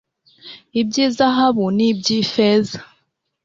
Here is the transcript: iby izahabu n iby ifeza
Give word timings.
iby 0.79 0.95
izahabu 1.07 1.65
n 1.77 1.79
iby 1.89 2.07
ifeza 2.21 2.79